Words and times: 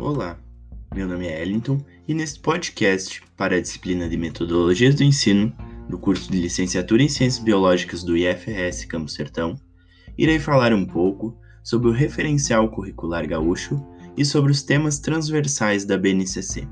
Olá, 0.00 0.38
meu 0.94 1.06
nome 1.06 1.26
é 1.26 1.42
Ellington 1.42 1.78
e 2.08 2.14
neste 2.14 2.40
podcast 2.40 3.22
para 3.36 3.56
a 3.56 3.60
disciplina 3.60 4.08
de 4.08 4.16
Metodologias 4.16 4.94
do 4.94 5.04
Ensino 5.04 5.54
do 5.90 5.98
curso 5.98 6.32
de 6.32 6.40
Licenciatura 6.40 7.02
em 7.02 7.08
Ciências 7.08 7.44
Biológicas 7.44 8.02
do 8.02 8.16
IFRS 8.16 8.86
Campo 8.86 9.10
Sertão, 9.10 9.60
irei 10.16 10.38
falar 10.38 10.72
um 10.72 10.86
pouco 10.86 11.36
sobre 11.62 11.90
o 11.90 11.92
referencial 11.92 12.70
curricular 12.70 13.28
gaúcho 13.28 13.78
e 14.16 14.24
sobre 14.24 14.50
os 14.50 14.62
temas 14.62 14.98
transversais 14.98 15.84
da 15.84 15.98
BNCC. 15.98 16.66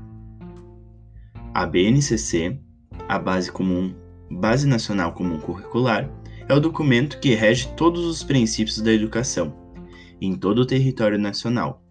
A 1.53 1.67
BNCC, 1.67 2.59
a 3.07 3.19
Base 3.19 3.51
Comum, 3.51 3.93
Base 4.31 4.67
Nacional 4.67 5.13
Comum 5.13 5.39
Curricular, 5.39 6.09
é 6.47 6.53
o 6.55 6.59
documento 6.59 7.19
que 7.19 7.35
rege 7.35 7.67
todos 7.77 8.03
os 8.05 8.23
princípios 8.23 8.81
da 8.81 8.91
educação 8.91 9.53
em 10.19 10.35
todo 10.35 10.63
o 10.63 10.65
território 10.65 11.19
nacional. 11.19 11.85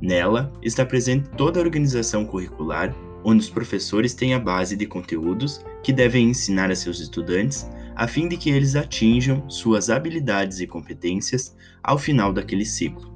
Nela 0.00 0.52
está 0.62 0.84
presente 0.84 1.28
toda 1.36 1.60
a 1.60 1.62
organização 1.62 2.24
curricular, 2.24 2.94
onde 3.22 3.42
os 3.42 3.50
professores 3.50 4.14
têm 4.14 4.32
a 4.32 4.38
base 4.38 4.76
de 4.76 4.86
conteúdos 4.86 5.64
que 5.82 5.92
devem 5.92 6.30
ensinar 6.30 6.70
a 6.70 6.76
seus 6.76 7.00
estudantes 7.00 7.68
a 7.94 8.06
fim 8.06 8.28
de 8.28 8.36
que 8.36 8.48
eles 8.48 8.76
atinjam 8.76 9.48
suas 9.50 9.90
habilidades 9.90 10.60
e 10.60 10.66
competências 10.66 11.54
ao 11.82 11.98
final 11.98 12.32
daquele 12.32 12.64
ciclo. 12.64 13.12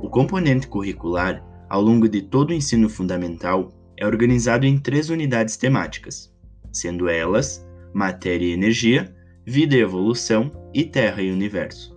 O 0.00 0.08
componente 0.08 0.68
curricular, 0.68 1.44
ao 1.68 1.82
longo 1.82 2.08
de 2.08 2.22
todo 2.22 2.50
o 2.50 2.54
ensino 2.54 2.88
fundamental, 2.88 3.72
é 3.96 4.06
organizado 4.06 4.66
em 4.66 4.78
três 4.78 5.10
unidades 5.10 5.56
temáticas, 5.56 6.32
sendo 6.72 7.08
elas 7.08 7.66
matéria 7.92 8.46
e 8.46 8.52
energia, 8.52 9.12
vida 9.44 9.76
e 9.76 9.80
evolução 9.80 10.52
e 10.72 10.84
terra 10.84 11.20
e 11.20 11.30
universo. 11.30 11.91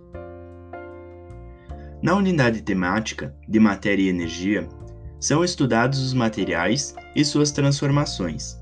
Na 2.06 2.14
unidade 2.14 2.62
temática 2.62 3.34
de 3.48 3.58
matéria 3.58 4.04
e 4.04 4.08
energia, 4.08 4.68
são 5.18 5.42
estudados 5.42 5.98
os 5.98 6.14
materiais 6.14 6.94
e 7.16 7.24
suas 7.24 7.50
transformações, 7.50 8.56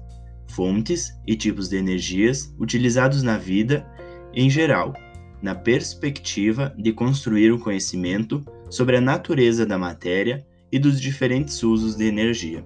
fontes 0.47 1.13
e 1.27 1.37
tipos 1.37 1.69
de 1.69 1.77
energias 1.77 2.55
utilizados 2.59 3.23
na 3.23 3.37
vida 3.37 3.87
em 4.33 4.49
geral, 4.49 4.95
na 5.43 5.55
perspectiva 5.55 6.75
de 6.79 6.91
construir 6.95 7.53
um 7.53 7.59
conhecimento 7.59 8.43
sobre 8.71 8.97
a 8.97 9.01
natureza 9.03 9.67
da 9.67 9.77
matéria 9.77 10.43
e 10.73 10.79
dos 10.79 10.99
diferentes 10.99 11.63
usos 11.63 11.97
de 11.97 12.07
energia. 12.07 12.65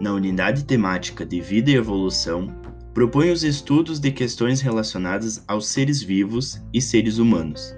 Na 0.00 0.12
unidade 0.12 0.64
temática 0.64 1.26
de 1.26 1.40
vida 1.40 1.72
e 1.72 1.74
evolução, 1.74 2.46
propõe 2.94 3.32
os 3.32 3.42
estudos 3.42 3.98
de 3.98 4.12
questões 4.12 4.60
relacionadas 4.60 5.42
aos 5.48 5.66
seres 5.66 6.00
vivos 6.00 6.62
e 6.72 6.80
seres 6.80 7.18
humanos 7.18 7.75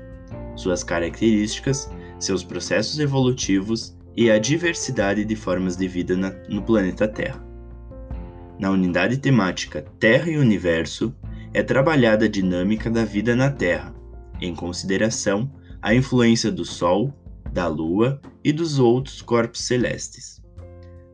suas 0.59 0.83
características, 0.83 1.91
seus 2.19 2.43
processos 2.43 2.99
evolutivos 2.99 3.97
e 4.17 4.31
a 4.31 4.39
diversidade 4.39 5.25
de 5.25 5.37
formas 5.37 5.77
de 5.77 5.87
vida 5.87 6.17
na, 6.17 6.31
no 6.49 6.63
planeta 6.63 7.07
Terra. 7.07 7.43
Na 8.59 8.71
unidade 8.71 9.19
temática 9.19 9.83
Terra 10.01 10.29
e 10.29 10.37
Universo, 10.37 11.15
é 11.55 11.63
trabalhada 11.63 12.25
a 12.25 12.29
dinâmica 12.29 12.91
da 12.91 13.05
vida 13.05 13.37
na 13.37 13.51
Terra, 13.51 13.95
em 14.41 14.55
consideração 14.55 15.51
a 15.81 15.95
influência 15.95 16.51
do 16.51 16.65
Sol, 16.65 17.15
da 17.53 17.69
Lua 17.69 18.21
e 18.43 18.53
dos 18.53 18.79
outros 18.79 19.23
corpos 19.23 19.63
celestes, 19.63 20.43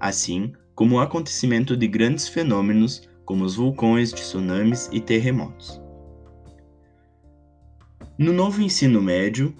assim 0.01 0.53
como 0.75 0.97
o 0.97 1.01
acontecimento 1.01 1.77
de 1.77 1.86
grandes 1.86 2.27
fenômenos 2.27 3.08
como 3.25 3.45
os 3.45 3.56
vulcões, 3.56 4.12
tsunamis 4.12 4.89
e 4.91 5.01
terremotos. 5.01 5.83
No 8.17 8.33
novo 8.33 8.63
ensino 8.63 9.02
médio, 9.02 9.52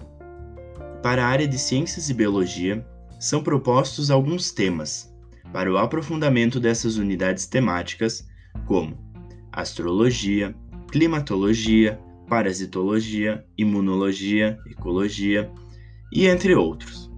para 1.03 1.25
a 1.25 1.27
área 1.27 1.45
de 1.45 1.59
Ciências 1.59 2.09
e 2.09 2.13
Biologia, 2.13 2.87
são 3.19 3.43
propostos 3.43 4.09
alguns 4.09 4.49
temas 4.49 5.13
para 5.51 5.69
o 5.69 5.77
aprofundamento 5.77 6.57
dessas 6.57 6.95
unidades 6.95 7.45
temáticas, 7.47 8.25
como 8.65 8.97
astrologia, 9.51 10.55
climatologia, 10.89 11.99
parasitologia, 12.29 13.45
imunologia, 13.57 14.57
ecologia 14.67 15.51
e 16.13 16.25
entre 16.25 16.55
outros, 16.55 17.11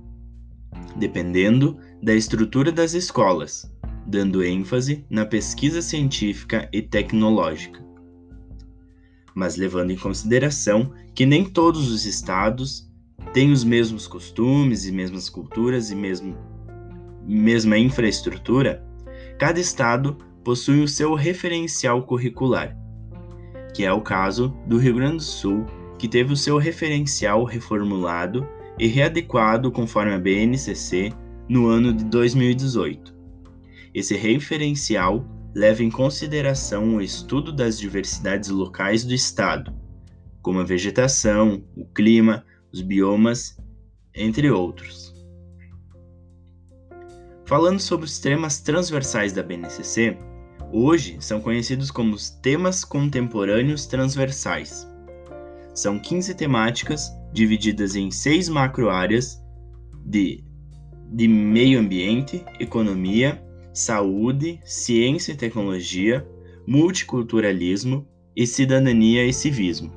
dependendo 0.96 1.78
da 2.02 2.16
estrutura 2.16 2.72
das 2.72 2.96
escolas, 2.96 3.72
dando 4.08 4.44
ênfase 4.44 5.06
na 5.08 5.24
pesquisa 5.24 5.84
científica 5.84 6.68
e 6.74 6.82
tecnológica 6.82 7.87
mas 9.38 9.56
levando 9.56 9.92
em 9.92 9.96
consideração 9.96 10.92
que 11.14 11.24
nem 11.24 11.46
todos 11.46 11.92
os 11.92 12.08
estados 12.08 12.92
têm 13.34 13.52
os 13.52 13.64
mesmos 13.64 14.08
costumes 14.08 14.88
e 14.88 14.92
mesmas 14.92 15.30
culturas 15.30 15.92
e 15.92 15.96
mesmo, 15.96 16.36
mesma 17.24 17.78
infraestrutura, 17.78 18.84
cada 19.38 19.60
estado 19.60 20.18
possui 20.44 20.82
o 20.82 20.88
seu 20.88 21.14
referencial 21.14 22.02
curricular, 22.02 22.76
que 23.76 23.86
é 23.86 23.94
o 23.94 24.02
caso 24.02 24.58
do 24.66 24.80
Rio 24.80 24.96
Grande 24.96 25.18
do 25.18 25.24
Sul, 25.24 25.68
que 26.00 26.08
teve 26.08 26.34
o 26.34 26.38
seu 26.38 26.58
referencial 26.58 27.44
reformulado 27.44 28.44
e 28.80 28.88
readequado 28.88 29.72
conforme 29.72 30.14
a 30.14 30.20
BNCC 30.20 31.14
no 31.48 31.68
ano 31.68 31.94
de 31.94 32.06
2018. 32.06 33.16
Esse 33.94 34.16
referencial 34.16 35.24
leva 35.58 35.82
em 35.84 35.90
consideração 35.90 36.98
o 36.98 37.02
estudo 37.02 37.52
das 37.52 37.80
diversidades 37.80 38.48
locais 38.48 39.04
do 39.04 39.12
estado, 39.12 39.74
como 40.40 40.60
a 40.60 40.64
vegetação, 40.64 41.66
o 41.76 41.84
clima, 41.84 42.46
os 42.72 42.80
biomas, 42.80 43.58
entre 44.14 44.52
outros. 44.52 45.16
Falando 47.44 47.80
sobre 47.80 48.06
os 48.06 48.20
temas 48.20 48.60
transversais 48.60 49.34
da 49.34 49.42
BNCC, 49.42 50.16
hoje 50.72 51.18
são 51.20 51.42
conhecidos 51.42 51.90
como 51.90 52.14
os 52.14 52.30
temas 52.30 52.86
contemporâneos 52.86 53.88
transversais. 53.88 54.88
São 55.74 55.98
15 55.98 56.36
temáticas 56.36 57.12
divididas 57.34 57.96
em 57.96 58.12
seis 58.12 58.48
macroáreas 58.48 59.44
de, 60.06 60.44
de 61.12 61.28
meio 61.28 61.80
ambiente, 61.80 62.46
economia, 62.60 63.44
saúde, 63.78 64.60
ciência 64.66 65.34
e 65.34 65.36
tecnologia, 65.36 66.28
multiculturalismo 66.66 68.08
e 68.36 68.48
cidadania 68.48 69.24
e 69.24 69.32
civismo. 69.32 69.92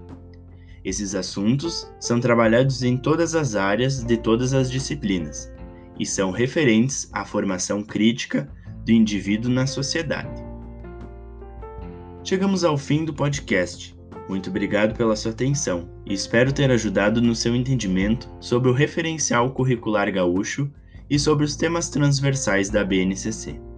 Esses 0.85 1.15
assuntos 1.15 1.91
são 1.99 2.21
trabalhados 2.21 2.83
em 2.83 2.99
todas 2.99 3.35
as 3.35 3.55
áreas 3.55 4.05
de 4.05 4.19
todas 4.19 4.53
as 4.53 4.71
disciplinas 4.71 5.51
e 5.99 6.05
são 6.05 6.31
referentes 6.31 7.09
à 7.11 7.25
formação 7.25 7.83
crítica 7.83 8.53
do 8.85 8.93
indivíduo 8.93 9.51
na 9.51 9.67
sociedade. 9.67 10.43
Chegamos 12.23 12.65
ao 12.65 12.77
fim 12.77 13.07
do 13.07 13.15
podcast. 13.15 13.99
Muito 14.29 14.51
obrigado 14.51 14.95
pela 14.95 15.17
sua 15.17 15.33
atenção 15.33 15.89
e 16.05 16.13
espero 16.13 16.53
ter 16.53 16.71
ajudado 16.71 17.23
no 17.23 17.35
seu 17.35 17.57
entendimento 17.57 18.31
sobre 18.41 18.69
o 18.69 18.75
referencial 18.75 19.51
curricular 19.53 20.13
gaúcho 20.13 20.71
e 21.09 21.19
sobre 21.19 21.47
os 21.47 21.57
temas 21.57 21.89
transversais 21.89 22.69
da 22.69 22.85
BNCC. 22.85 23.70